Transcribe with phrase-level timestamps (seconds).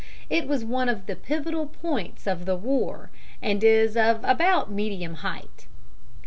[0.31, 5.13] It was one of the pivotal points of the war, and is of about medium
[5.21, 5.67] height.